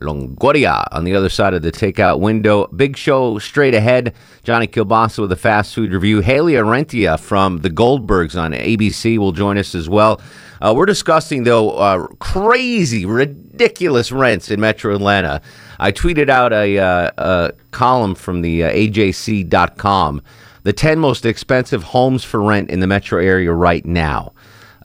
[0.00, 2.66] Longoria on the other side of the takeout window.
[2.68, 4.14] Big show straight ahead.
[4.42, 6.20] Johnny Kilbasa with a fast food review.
[6.20, 10.20] Hayley Orrantia from the Goldbergs on ABC will join us as well.
[10.60, 15.42] Uh, we're discussing, though, uh, crazy, ridiculous rents in Metro Atlanta.
[15.78, 20.22] I tweeted out a, uh, a column from the uh, AJC.com.
[20.62, 24.32] The 10 most expensive homes for rent in the metro area right now,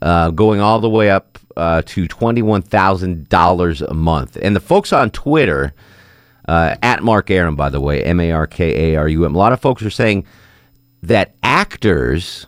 [0.02, 4.38] uh, going all the way up uh, to $21,000 a month.
[4.40, 5.72] And the folks on Twitter,
[6.46, 9.34] uh, at Mark Arum, by the way, M A R K A R U M,
[9.34, 10.24] a lot of folks are saying
[11.02, 12.46] that actors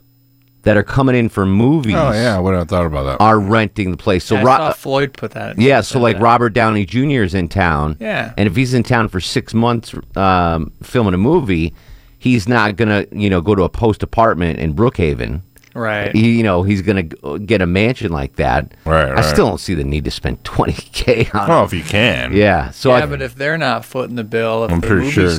[0.62, 2.36] that are coming in for movies Oh, yeah.
[2.36, 3.22] I wouldn't have thought about that.
[3.24, 4.24] are renting the place.
[4.24, 5.58] So Yeah, I Ro- saw Floyd put that.
[5.58, 7.22] yeah, so like Robert Downey Jr.
[7.22, 7.96] is in town.
[7.98, 8.34] Yeah.
[8.36, 11.72] And if he's in town for six months um, filming a movie,
[12.18, 15.40] he's not gonna, you know, go to a post apartment in Brookhaven.
[15.74, 16.14] Right.
[16.14, 18.72] He, you know, he's gonna uh, get a mansion like that.
[18.84, 19.24] Right, I right.
[19.24, 21.48] still don't see the need to spend twenty k on.
[21.48, 21.66] Well, it.
[21.66, 22.32] if you can.
[22.32, 22.70] Yeah.
[22.70, 25.12] So yeah, I, but if they're not footing the bill, if I'm the pretty movie
[25.12, 25.38] sure the movie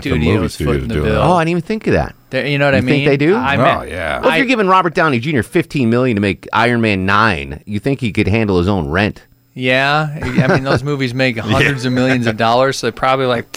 [0.50, 2.16] studio's footing the doing bill, oh, I didn't even think of that.
[2.30, 2.96] they're- you know what You I mean?
[3.06, 3.36] think they do?
[3.36, 4.20] I Oh, meant, yeah.
[4.20, 5.42] Well, if I- you're giving Robert Downey Jr.
[5.42, 9.24] fifteen million to make Iron Man nine, you think he could handle his own rent?
[9.54, 13.48] Yeah, I mean those movies make hundreds of millions of dollars, so they're probably like,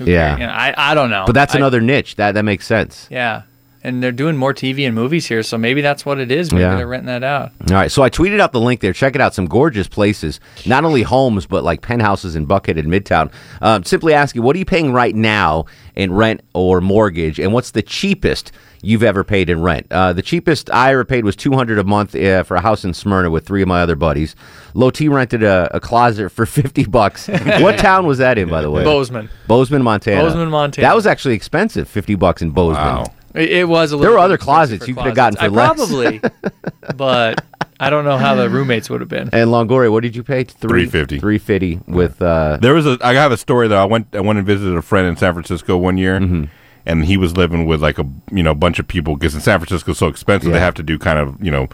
[0.00, 0.32] Yeah.
[0.38, 2.16] You know, I I don't know, But that's I- another niche.
[2.16, 3.06] That that makes sense.
[3.10, 3.42] Yeah,
[3.84, 6.52] and they're doing more TV and movies here, so maybe that's what it is.
[6.52, 6.76] Maybe Yeah.
[6.76, 7.50] they're renting that out.
[7.68, 8.92] All right, so I tweeted out the link there.
[8.92, 9.34] Check it out.
[9.34, 13.30] Some gorgeous places, not only homes but like penthouses in Buckhead and Midtown.
[13.60, 15.64] Um, simply asking, what are you paying right now
[15.96, 18.52] in rent or mortgage, and what's the cheapest
[18.84, 19.86] you've ever paid in rent?
[19.90, 22.84] Uh, the cheapest I ever paid was two hundred a month uh, for a house
[22.84, 24.34] in Smyrna with three of my other buddies.
[24.74, 27.28] Low T rented a, a closet for fifty bucks.
[27.28, 28.84] what town was that in, by the way?
[28.84, 29.28] Bozeman.
[29.48, 30.22] Bozeman, Montana.
[30.22, 30.86] Bozeman, Montana.
[30.88, 33.06] That was actually expensive, fifty bucks in Bozeman.
[33.34, 34.02] It, it was a little.
[34.10, 35.76] There were other closets you could have gotten for I less.
[35.76, 36.20] Probably,
[36.96, 37.44] but
[37.80, 39.30] I don't know how the roommates would have been.
[39.32, 40.44] And Longoria, what did you pay?
[40.44, 41.18] 350.
[41.18, 42.20] Three fifty with.
[42.20, 42.98] Uh, There was a.
[43.02, 43.80] I have a story though.
[43.80, 44.08] I went.
[44.14, 46.44] I went and visited a friend in San Francisco one year, Mm-hmm.
[46.86, 49.58] and he was living with like a you know bunch of people because in San
[49.58, 50.54] Francisco is so expensive Yeah.
[50.54, 51.68] they have to do kind of you know,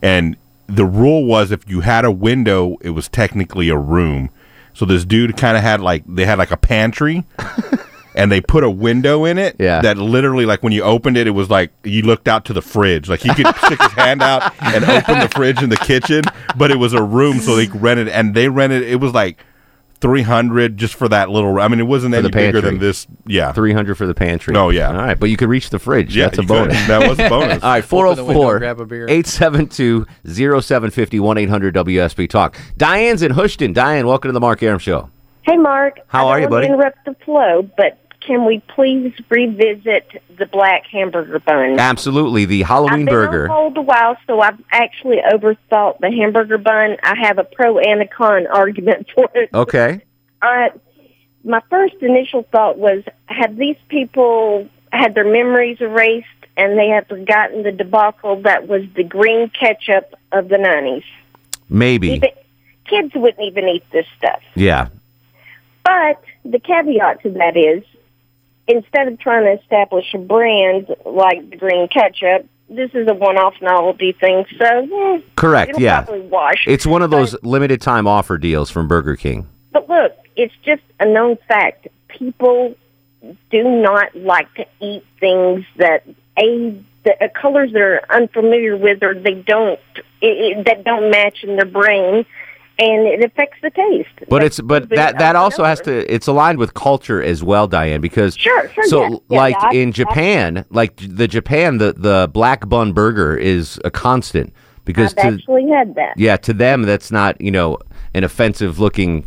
[0.00, 4.30] and the rule was if you had a window, it was technically a room.
[4.74, 7.24] So this dude kind of had like they had like a pantry.
[8.14, 9.80] And they put a window in it Yeah.
[9.82, 12.62] that literally, like when you opened it, it was like you looked out to the
[12.62, 13.08] fridge.
[13.08, 16.22] Like he could stick his hand out and open the fridge in the kitchen,
[16.56, 18.08] but it was a room, so they rented.
[18.08, 18.82] And they rented.
[18.82, 19.38] It was like
[20.00, 21.60] three hundred just for that little.
[21.60, 23.06] I mean, it wasn't For any bigger than this.
[23.24, 24.56] Yeah, Three hundred for the pantry.
[24.56, 24.88] Oh, yeah.
[24.88, 26.16] All right, but you could reach the fridge.
[26.16, 26.54] Yeah, That's a you could.
[26.54, 26.86] bonus.
[26.88, 27.62] That was a bonus.
[27.62, 29.06] All right, Open the window, 404 grab a beer.
[29.08, 32.56] 872 0750 1 800 WSB Talk.
[32.76, 33.72] Diane's in Houston.
[33.72, 35.08] Diane, welcome to the Mark Arum Show.
[35.42, 35.98] Hey, Mark.
[36.08, 36.66] How are you, don't buddy?
[36.68, 41.78] interrupt the flow, but can we please revisit the black hamburger bun?
[41.78, 42.44] Absolutely.
[42.44, 43.44] The Halloween I've been burger.
[43.44, 46.96] on hold a while, so I've actually overthought the hamburger bun.
[47.02, 49.50] I have a pro and a con argument for it.
[49.52, 50.02] Okay.
[50.40, 50.68] Uh,
[51.44, 56.26] my first initial thought was, have these people had their memories erased
[56.56, 61.04] and they have forgotten the debacle that was the green ketchup of the 90s?
[61.68, 62.10] Maybe.
[62.12, 62.30] Even,
[62.84, 64.40] kids wouldn't even eat this stuff.
[64.54, 64.88] Yeah.
[65.84, 67.84] But the caveat to that is,
[68.68, 73.54] instead of trying to establish a brand like the green ketchup, this is a one-off
[73.60, 74.44] novelty thing.
[74.58, 75.78] So, eh, Correct.
[75.78, 76.02] Yeah.
[76.02, 76.64] probably wash.
[76.66, 79.48] It's one of those limited time offer deals from Burger King.
[79.72, 81.88] But look, it's just a known fact.
[82.08, 82.74] People
[83.50, 86.04] do not like to eat things that
[86.38, 89.80] a the uh, colors they're unfamiliar with or they don't
[90.20, 92.24] it, it, that don't match in their brain,
[92.78, 94.08] and it affects the taste.
[94.28, 98.00] But it's but that that also has to it's aligned with culture as well, Diane,
[98.00, 101.78] because Sure, sure, so yeah, yeah, like yeah, I- in I- Japan, like the Japan
[101.78, 104.52] the the black bun burger is a constant
[104.84, 106.14] because I've to actually had that.
[106.16, 107.78] yeah, to them that's not, you know,
[108.14, 109.26] an offensive looking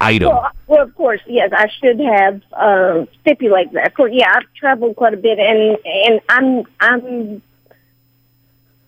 [0.00, 0.28] item.
[0.30, 3.86] Well, well, of course, yes, I should have um, stipulated that.
[3.88, 7.42] Of course, yeah, I've traveled quite a bit, and and I'm I'm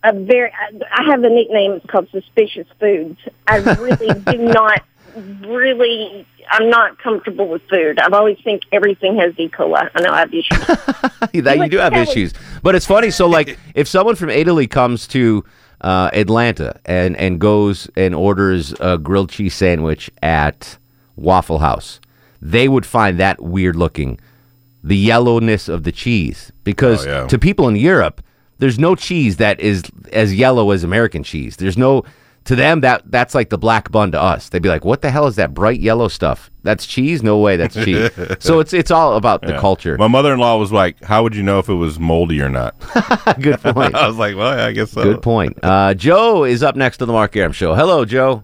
[0.04, 3.18] a very I, I have a nickname it's called Suspicious Foods.
[3.48, 4.82] I really do not
[5.16, 6.26] really.
[6.50, 7.98] I'm not comfortable with food.
[7.98, 9.48] I've always think everything has E.
[9.48, 9.88] coli.
[9.94, 10.66] I know I have issues.
[11.44, 12.34] that you do have issues.
[12.62, 13.10] But it's funny.
[13.10, 15.42] So, like, if someone from Italy comes to
[15.80, 20.76] uh, Atlanta and and goes and orders a grilled cheese sandwich at
[21.16, 22.00] Waffle House,
[22.42, 24.20] they would find that weird looking,
[24.82, 26.52] the yellowness of the cheese.
[26.62, 27.26] Because Oh, yeah.
[27.28, 28.22] to people in Europe,
[28.58, 31.56] there's no cheese that is as yellow as American cheese.
[31.56, 32.04] There's no.
[32.48, 34.50] To them, that that's like the black bun to us.
[34.50, 36.50] They'd be like, "What the hell is that bright yellow stuff?
[36.62, 37.22] That's cheese?
[37.22, 39.60] No way, that's cheese." so it's it's all about the Yeah.
[39.60, 39.96] culture.
[39.96, 42.50] My mother in law was like, "How would you know if it was moldy or
[42.50, 42.74] not?"
[43.40, 43.94] Good point.
[43.94, 45.58] I was like, "Well, yeah, I guess so." Good point.
[45.62, 47.74] Uh, Joe is up next to the Mark Arum Show.
[47.74, 48.42] Hello, Joe.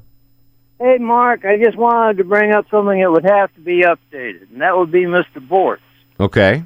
[0.79, 4.51] Hey, Mark, I just wanted to bring up something that would have to be updated,
[4.51, 5.47] and that would be Mr.
[5.47, 5.79] Bort.
[6.19, 6.65] Okay.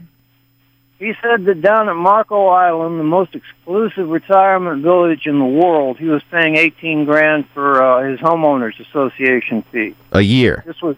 [0.99, 5.99] He said that down at Marco Island, the most exclusive retirement village in the world,
[5.99, 9.97] he was paying 18 grand for uh, his homeowners association fee.
[10.13, 10.63] A year.
[10.67, 10.97] This was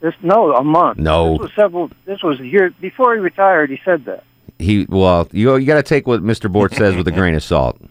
[0.00, 0.98] this no a month.
[0.98, 1.32] No.
[1.32, 1.90] This was several.
[2.06, 3.68] This was a year before he retired.
[3.68, 4.24] He said that.
[4.58, 6.50] He well, you you got to take what Mr.
[6.50, 7.80] Bort says with a grain of salt.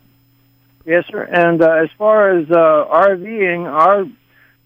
[0.85, 1.23] Yes, sir.
[1.23, 4.05] And uh, as far as uh, RVing, our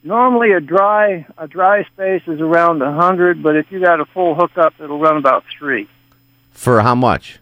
[0.04, 4.06] normally a dry a dry space is around a hundred, but if you got a
[4.06, 5.90] full hookup, it'll run about three
[6.52, 7.40] For how much?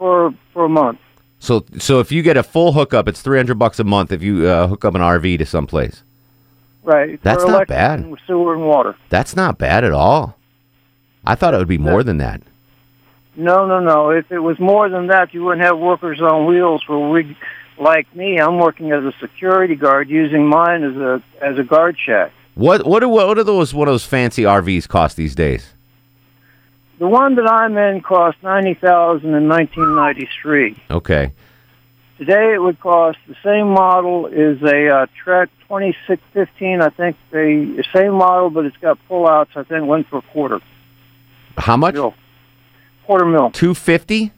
[0.00, 0.98] for for a month.
[1.38, 4.22] So so if you get a full hookup, it's three hundred bucks a month if
[4.22, 6.02] you uh, hook up an RV to someplace.
[6.82, 7.22] Right.
[7.22, 8.00] That's not bad.
[8.00, 8.96] and Sewer and water.
[9.10, 10.36] That's not bad at all.
[11.26, 12.40] I thought it would be more than that.
[13.36, 14.10] No, no, no.
[14.10, 16.82] If it was more than that, you wouldn't have workers on wheels.
[16.88, 17.36] Where we,
[17.78, 21.96] like me, I'm working as a security guard, using mine as a as a guard
[22.04, 22.32] shack.
[22.54, 25.74] What what do what do those what do those fancy RVs cost these days?
[27.00, 30.82] The one that I'm in cost ninety thousand in 1993.
[30.90, 31.32] Okay.
[32.18, 36.82] Today, it would cost the same model is a uh, Trek 2615.
[36.82, 39.56] I think the same model, but it's got pullouts.
[39.56, 40.60] I think went for a quarter.
[41.56, 41.94] How much?
[41.94, 42.12] Mil.
[43.06, 43.50] Quarter mil.
[43.52, 44.30] Two fifty.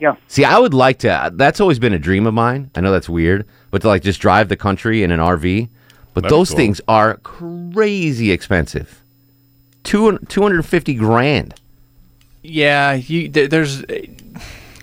[0.00, 0.16] Yeah.
[0.26, 1.32] See, I would like to.
[1.34, 2.70] That's always been a dream of mine.
[2.74, 5.68] I know that's weird, but to like just drive the country in an RV.
[6.14, 6.56] But That'd those cool.
[6.56, 9.02] things are crazy expensive.
[9.82, 11.60] Two two hundred fifty grand.
[12.46, 13.82] Yeah, you there, there's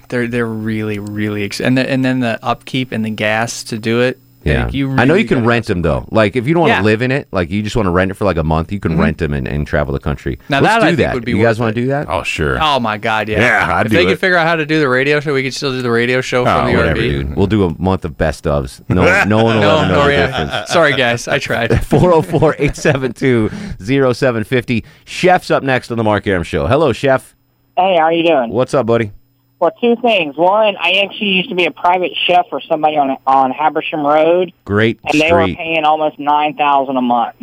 [0.10, 3.78] they're they're really really ex- and the, and then the upkeep and the gas to
[3.78, 4.20] do it.
[4.44, 6.08] Yeah, like, you I know you can rent them though.
[6.10, 6.82] Like if you don't want to Yeah.
[6.82, 8.80] live in it, like you just want to rent it for like a month, you
[8.80, 9.00] can Mhm.
[9.00, 10.40] rent them and, and travel the country.
[10.50, 11.14] Now Let's that do I think that.
[11.14, 12.08] would be you guys want to do that?
[12.10, 12.58] Oh sure.
[12.60, 13.40] Oh my god, yeah.
[13.40, 14.08] Yeah, I'd if do they it.
[14.08, 16.22] could figure out how to do the radio show, we could still do the radio
[16.22, 17.10] show from the Oh, whatever, RV.
[17.12, 17.36] dude.
[17.36, 18.82] We'll do a month of best ofs.
[18.90, 20.26] No, no one will No, ever know no, the yeah.
[20.46, 20.70] difference.
[20.74, 21.86] Sorry, guys, I tried.
[21.86, 24.84] 404 872 0750.
[25.06, 26.66] Chef's up next on the Mark Arum Show.
[26.66, 27.36] Hello, Chef.
[27.78, 28.50] Hey, how are you doing?
[28.50, 29.12] What's up, buddy?
[29.60, 30.36] Well, two things.
[30.36, 34.54] One, I actually used to be a private chef for somebody on on Habersham Road,
[34.66, 37.38] Great and they were paying almost nine thousand a month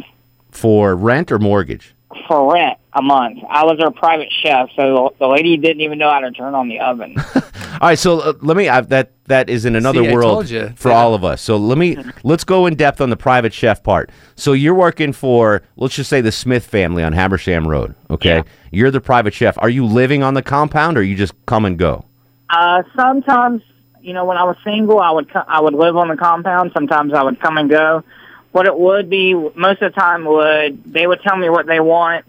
[0.51, 1.95] for rent or mortgage?
[2.27, 3.39] For rent a month.
[3.49, 6.69] I was their private chef, so the lady didn't even know how to turn on
[6.69, 7.15] the oven.
[7.81, 8.69] All right, so uh, let me.
[8.69, 10.73] I, that that is in another See, world told you.
[10.75, 11.41] for all of us.
[11.41, 14.11] So let me let's go in depth on the private chef part.
[14.35, 17.95] So you're working for let's just say the Smith family on Habersham Road.
[18.11, 18.43] Okay,
[18.73, 19.57] you're the private chef.
[19.59, 22.05] Are you living on the compound or you just come and go?
[22.51, 23.63] Uh, sometimes,
[24.01, 26.73] you know, when I was single, I would co- I would live on the compound.
[26.75, 28.03] Sometimes I would come and go.
[28.53, 31.81] What it would be most of the time would they would tell me what they
[31.81, 32.25] want.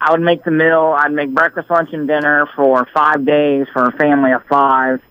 [0.00, 0.94] I would make the meal.
[0.96, 5.02] I'd make breakfast, lunch, and dinner for five days for a family of five,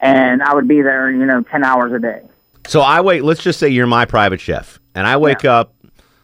[0.00, 2.22] and I would be there, you know, ten hours a day.
[2.66, 3.24] So I wait.
[3.24, 5.74] Let's just say you're my private chef, and I wake up.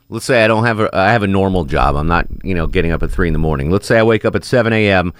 [0.08, 1.96] Let's say I don't have a I have a normal job.
[1.96, 3.70] I'm not you know getting up at three in the morning.
[3.70, 5.12] Let's say I wake up at seven a.m.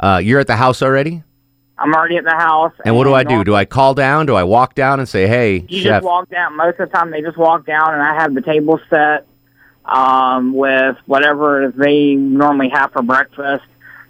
[0.00, 1.22] Uh, you're at the house already,
[1.82, 2.72] I'm already at the house.
[2.84, 3.42] and what do I do?
[3.42, 4.26] Do I call down?
[4.26, 5.90] Do I walk down and say, "Hey, You chef"?
[5.96, 6.56] just walk down.
[6.56, 9.26] Most of the time, they just walk down, and I have the table set
[9.84, 13.64] um, with whatever they normally have for breakfast.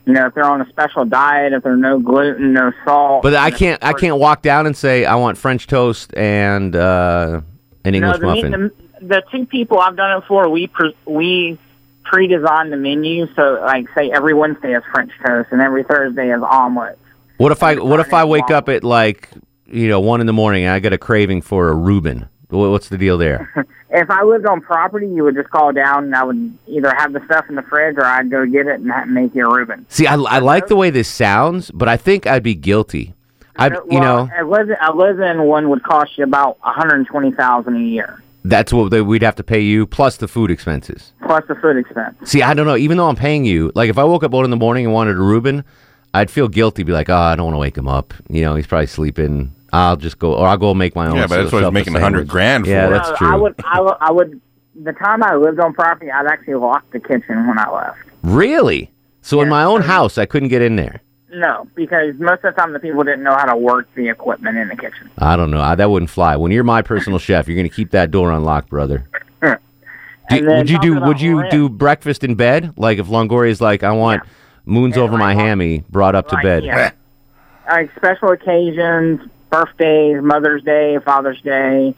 [0.04, 3.22] You know, if they're on a special diet, if there's no gluten, no salt.
[3.22, 7.40] But I can't I can't walk down and say I want French toast and uh,
[7.84, 8.70] an English no, the, muffin.
[9.00, 11.58] The, the two people I've done it for, we pre- we
[12.04, 13.32] pre-design the menu.
[13.34, 16.98] So, like, say every Wednesday is French toast, and every Thursday is omelet.
[17.42, 19.28] What if I what if I wake up at like
[19.66, 22.28] you know one in the morning and I get a craving for a Reuben?
[22.48, 23.66] What's the deal there?
[23.94, 27.12] If I lived on property, you would just call down, and I would either have
[27.12, 29.84] the stuff in the fridge, or I'd go get it and make you a Reuben.
[29.90, 33.12] See, I, I like the way this sounds, but I think I'd be guilty.
[33.56, 37.06] I you know a live a live in one would cost you about one hundred
[37.06, 40.50] twenty thousand a year that's what they, we'd have to pay you plus the food
[40.50, 41.12] expenses.
[41.24, 42.16] plus the food expense.
[42.24, 42.76] See, I don't know.
[42.76, 44.94] Even though I'm paying you, like if I woke up one in the morning and
[44.94, 45.64] wanted a Reuben,
[46.14, 46.82] I'd feel guilty.
[46.82, 48.12] Be like, oh, I don't want to wake him up.
[48.28, 49.54] You know, he's probably sleeping.
[49.72, 51.16] I'll just go, or I'll go make my own.
[51.16, 52.28] Yeah, but that's what he's self making a hundred sandwich.
[52.30, 52.92] grand Yeah, for.
[52.92, 53.28] that's No, true.
[53.32, 54.40] I would I would I would
[54.74, 57.98] the time I lived on property, I'd actually lock the kitchen when I left.
[58.22, 58.90] Really?
[59.22, 61.00] So in my own house, I couldn't get in there.
[61.34, 64.58] No, because most of the time the people didn't know how to work the equipment
[64.58, 65.10] in the kitchen.
[65.18, 65.60] I don't know.
[65.62, 66.36] I, that wouldn't fly.
[66.36, 69.08] When you're my personal chef, you're going to keep that door unlocked, brother.
[70.30, 71.00] Do, would you do?
[71.00, 72.74] Would you rent- do breakfast in bed?
[72.78, 74.22] Like if Longoria's like, I want
[74.64, 76.64] moons over my hammy brought up to bed.
[76.64, 76.92] yeah.
[77.68, 79.20] like special occasions,
[79.50, 81.94] birthdays, Mother's Day, Father's Day,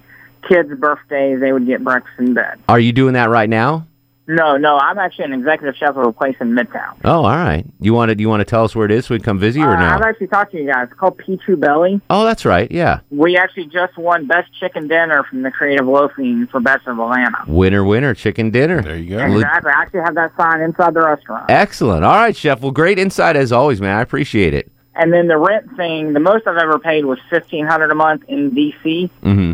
[0.49, 2.59] kids' birthdays, they would get breakfast in bed.
[2.69, 3.87] Are you doing that right now?
[4.27, 6.95] No, no, I'm actually an executive chef of a place in Midtown.
[7.05, 7.63] Oh, all right.
[7.81, 8.19] You want to?
[8.19, 9.77] You want to tell us where it is so we can come visit you or
[9.77, 9.87] Uh, no?
[9.97, 10.89] I've actually talked to you guys.
[10.91, 12.01] It's called Pijiu Belly.
[12.09, 12.71] Oh, that's right.
[12.73, 13.01] Yeah.
[13.11, 17.45] We actually just won Best Chicken Dinner from the Creative Loafing for Best of Atlanta.
[17.47, 18.81] Winner, winner, chicken dinner.
[18.81, 19.25] There you go.
[19.25, 19.71] Exactly.
[19.71, 21.51] I actually have that sign inside the restaurant.
[21.51, 22.03] Excellent.
[22.03, 22.63] All right, chef.
[22.63, 23.95] Well, great insight as always, man.
[23.99, 24.73] I appreciate it.
[24.95, 28.23] And then the rent thing, the most I've ever paid was fifteen hundred a month
[28.29, 29.53] in DC, Mm-hmm.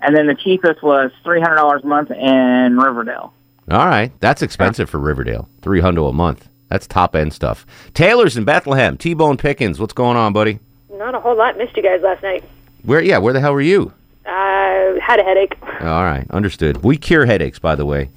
[0.00, 3.34] and then the cheapest was three hundred dollars a month in Riverdale.
[3.70, 4.12] All right.
[4.20, 5.48] That's expensive for Riverdale.
[5.62, 6.48] Three hundred a month.
[6.68, 7.66] That's top end stuff.
[7.94, 8.96] Taylor's in Bethlehem.
[8.96, 9.78] T Bone Pickens.
[9.78, 10.58] What's going on, buddy?
[10.90, 11.56] Not a whole lot.
[11.58, 12.44] Missed you guys last night.
[12.82, 13.00] Where?
[13.00, 13.18] Yeah.
[13.18, 13.92] Where the hell were you?
[14.24, 15.54] I had a headache.
[15.62, 16.26] All right.
[16.30, 16.82] Understood.
[16.82, 18.10] We cure headaches, by the way.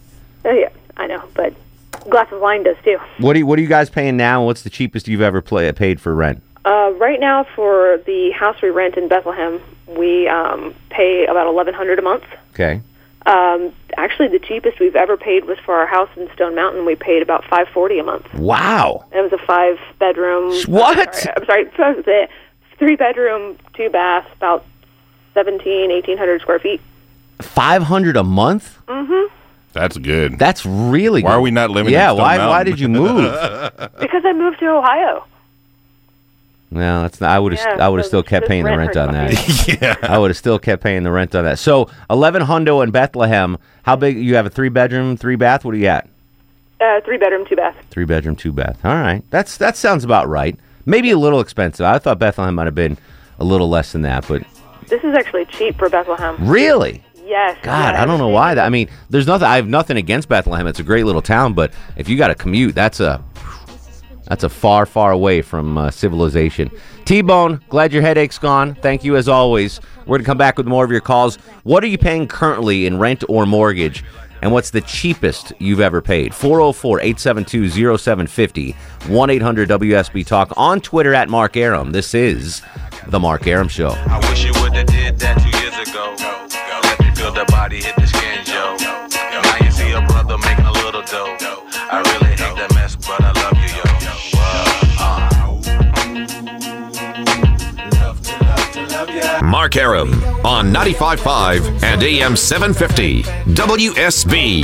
[0.46, 1.54] Oh yeah, I know, but
[2.06, 2.98] a glass of wine does too.
[3.20, 4.46] What do you, What are you guys paying now?
[4.46, 6.42] What's the cheapest you've ever play, paid for rent?
[6.66, 11.74] Uh, right now, for the house we rent in Bethlehem, we um, pay about eleven
[11.74, 12.24] hundred a month.
[12.54, 12.82] Okay.
[13.26, 16.86] Um, actually, the cheapest we've ever paid was for our house in Stone Mountain.
[16.86, 18.34] We paid about five forty a month.
[18.34, 19.06] Wow.
[19.12, 20.54] It was a five bedroom.
[20.68, 20.98] What?
[21.38, 22.28] I'm sorry, I'm sorry
[22.78, 24.66] three bedroom, two baths, about
[25.34, 26.82] seventeen, eighteen hundred square feet.
[27.42, 28.78] Five hundred a month.
[28.88, 29.34] Mm-hmm.
[29.74, 30.40] That's good.
[30.40, 31.22] That's really.
[31.22, 31.28] Good.
[31.28, 31.38] Why good.
[31.38, 31.94] are we not living?
[31.94, 32.12] Yeah.
[32.12, 32.48] in Stone why?
[32.48, 33.20] Why did you move?
[34.00, 35.26] Because I moved to Ohio.
[36.72, 37.32] No, that's not.
[37.32, 37.78] I would have.
[37.78, 39.82] Yeah, I would have so still kept this paying the rent rent on that.
[39.82, 39.96] yeah.
[40.04, 41.58] I would have still kept paying the rent on that.
[41.60, 43.58] So eleven hundo in Bethlehem.
[43.84, 44.18] How big?
[44.18, 45.66] You have a three bedroom, three bath.
[45.66, 46.08] What do you got?
[46.80, 47.76] Uh, three bedroom, two bath.
[47.90, 48.80] Three bedroom, two bath.
[48.86, 49.24] All right.
[49.32, 50.56] That's that sounds about right.
[50.86, 51.86] Maybe a little expensive.
[51.86, 52.98] I thought Bethlehem might have been
[53.40, 54.44] a little less than that, but
[54.88, 56.36] This is actually cheap for Bethlehem.
[56.48, 57.04] really?
[57.26, 57.58] Yes.
[57.62, 58.02] God, yes.
[58.02, 58.56] I don't know why.
[58.56, 59.48] That I mean, there's nothing.
[59.48, 60.66] I have nothing against Bethlehem.
[60.68, 63.24] It's a great little town, but if you got to commute, that's a
[64.30, 66.72] that's a far, far away from uh, civilization.
[67.04, 68.76] T-Bone, glad your headache's gone.
[68.76, 69.82] Thank you as always.
[70.06, 71.36] We're gonna come back with more of your calls.
[71.64, 74.04] What are you paying currently in rent or mortgage?
[74.42, 76.34] And what's the cheapest you've ever paid?
[76.34, 78.72] 404 872 0750
[79.12, 81.92] 1 800 WSB Talk on Twitter at Mark Arum.
[81.92, 82.62] This is
[83.08, 83.90] The Mark Arum Show.
[99.60, 100.14] Mark Arum
[100.46, 104.64] on 95.5 and AM 750 WSB.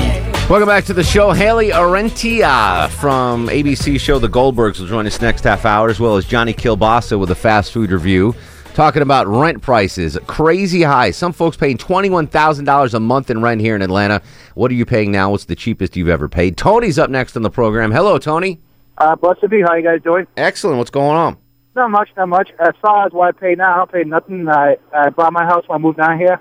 [0.50, 1.34] Welcome back to the show.
[1.34, 6.16] Hayley Orrantia from ABC show The Goldbergs will join us next half hour, as well
[6.16, 8.34] as Johnny Kilbasa with a fast food review.
[8.74, 11.12] Talking about rent prices, crazy high.
[11.12, 14.22] Some folks paying $21,000 a month in rent here in Atlanta.
[14.54, 15.32] What are you paying now?
[15.32, 16.56] What's the cheapest you've ever paid?
[16.56, 17.92] Tony's up next on the program.
[17.92, 18.62] Hello, Tony.
[18.98, 19.62] Uh, blessed to be.
[19.62, 20.26] How you guys doing?
[20.38, 20.78] Excellent.
[20.78, 21.38] What's going on?
[21.76, 22.52] Not much, not much.
[22.60, 24.48] As far as what I pay now, I don't pay nothing.
[24.48, 26.40] I, I bought my house when I moved down here,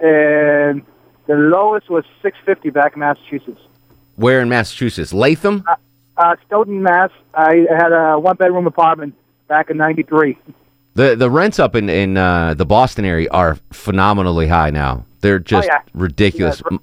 [0.00, 0.82] and
[1.26, 3.60] the lowest was six fifty back in Massachusetts.
[4.16, 5.12] Where in Massachusetts?
[5.12, 5.64] Latham?
[6.16, 7.10] Uh, Stoughton, Mass.
[7.34, 9.14] I had a one bedroom apartment
[9.48, 10.38] back in '93.
[10.94, 15.04] The the rents up in in uh, the Boston area are phenomenally high now.
[15.20, 15.80] They're just Oh, yeah.
[15.94, 16.62] ridiculous.
[16.70, 16.78] Yeah,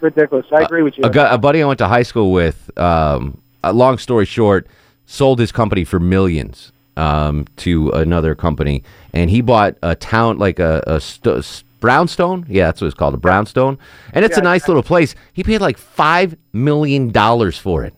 [0.00, 0.46] Ridiculous.
[0.52, 1.04] I agree with you.
[1.04, 4.68] A, a buddy I went to high school with, um, a long story short,
[5.10, 10.58] sold his company for millions um, to another company, and he bought a town like
[10.58, 12.44] a, a st- brownstone.
[12.48, 13.78] Yeah, that's what it's called, a brownstone,
[14.12, 15.14] and it's a Yeah, nice little place.
[15.32, 17.94] He paid like five million dollars for it,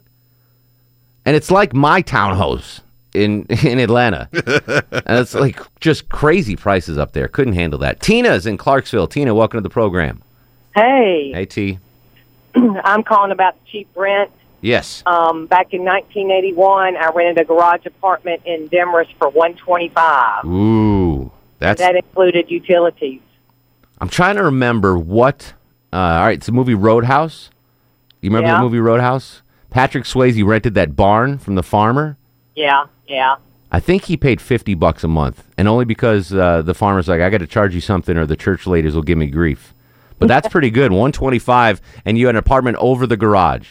[1.26, 2.80] and it's like my townhouse
[3.12, 7.26] in in Atlanta, and it's like just crazy prices up there.
[7.26, 8.00] Couldn't handle that.
[8.00, 9.08] Tina's in Clarksville.
[9.08, 10.22] Tina, welcome to the program.
[10.76, 11.78] Hey, Hey, T.
[12.54, 14.30] I'm calling about the cheap rent.
[14.62, 15.02] Yes.
[15.06, 20.44] Um, back in 1981, I rented a garage apartment in Demorest for 125.
[20.44, 21.80] Ooh, that's.
[21.80, 23.20] that included utilities.
[24.00, 25.54] I'm trying to remember what.
[25.92, 27.50] Uh, all right, it's the movie Roadhouse.
[28.20, 28.56] You remember Yeah.
[28.58, 29.42] the movie Roadhouse?
[29.70, 32.16] Patrick Swayze rented that barn from the farmer.
[32.54, 33.36] Yeah, yeah.
[33.72, 37.20] I think he paid fifty bucks a month, and only because uh, the farmer's like,
[37.20, 39.72] I got to charge you something, or the church ladies will give me grief.
[40.18, 40.92] But that's pretty good.
[40.92, 43.68] One twenty-five, and you had an apartment over the garage.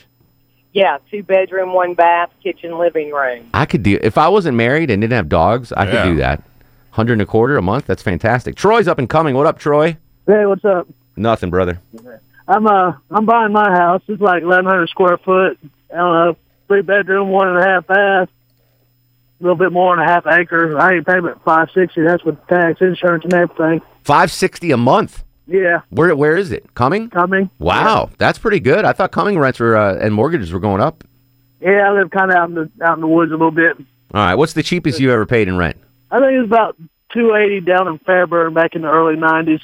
[0.71, 3.49] Yeah, two bedroom, one bath, kitchen, living room.
[3.53, 5.71] I could do if I wasn't married and didn't have dogs.
[5.73, 5.91] I Yeah.
[5.91, 6.43] could do that.
[6.91, 7.85] Hundred and a quarter a month.
[7.87, 8.55] That's fantastic.
[8.55, 9.35] Troy's up and coming.
[9.35, 9.97] What up, Troy?
[10.27, 10.87] Hey, what's up?
[11.15, 11.79] Nothing, brother.
[12.47, 14.01] I'm uh I'm buying my house.
[14.07, 15.57] It's like 1,100 square foot.
[15.91, 18.29] I don't know, three bedroom, one and a half bath,
[19.39, 20.77] a little bit more than a half acre.
[20.79, 22.01] I ain't paying but five sixty.
[22.03, 23.81] That's with tax, insurance, and everything.
[24.03, 25.23] Five sixty a month.
[25.49, 26.75] Yeah, Where where is it?
[26.75, 27.09] Cumming?
[27.09, 27.49] Cumming.
[27.57, 28.85] Wow, that's pretty good.
[28.85, 31.03] I thought Cumming rents were uh, and mortgages were going up.
[31.59, 33.75] Yeah, I live kind of out in the out in the woods a little bit.
[33.77, 33.85] All
[34.25, 35.77] right, what's the cheapest you ever paid in rent?
[36.11, 36.75] I think it was about
[37.11, 39.61] two eighty down in Fairburn back in the early nineties.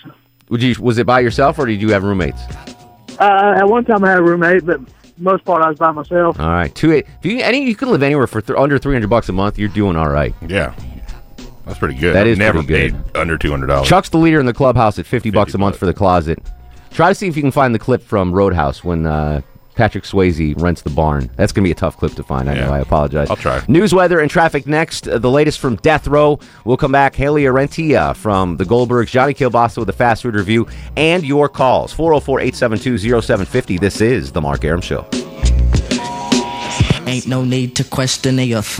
[0.50, 2.42] Would you was it by yourself or did you have roommates?
[3.20, 4.80] Uh, at one time I had a roommate, but
[5.18, 6.40] most part I was by myself.
[6.40, 7.06] All right, two eight.
[7.20, 9.58] If you any you can live anywhere for th- under three hundred bucks a month,
[9.58, 10.34] you're doing all right.
[10.48, 10.76] Yeah,
[11.66, 12.14] that's pretty good.
[12.16, 13.06] That is I've never pretty good.
[13.06, 13.88] paid under two hundred dollars.
[13.88, 16.40] Chuck's the leader in the clubhouse at fifty bucks a month for the closet.
[16.92, 19.42] Try to see if you can find the clip from Roadhouse when uh,
[19.76, 21.30] Patrick Swayze rents the barn.
[21.36, 22.50] That's gonna be a tough clip to find.
[22.50, 22.72] I know.
[22.72, 23.30] I apologize.
[23.30, 23.62] I'll try.
[23.68, 25.08] News, weather, and traffic next.
[25.08, 26.40] Uh, the latest from Death Row.
[26.64, 27.16] We'll come back.
[27.16, 31.92] Hayley Orrantia from the Goldbergs, Johnny Kilbasa with the fast food review, and your calls
[31.92, 33.78] 404 872 0750.
[33.78, 35.06] This is The Mark Arum Show.
[37.08, 38.80] Ain't no need to question the authority.